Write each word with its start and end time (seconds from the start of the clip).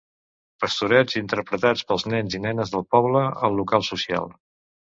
Pastorets 0.63 1.17
interpretats 1.19 1.85
pels 1.91 2.07
nens 2.15 2.39
i 2.39 2.41
nenes 2.49 2.75
del 2.77 2.87
poble 2.97 3.25
al 3.49 3.63
local 3.63 3.87
social. 3.93 4.31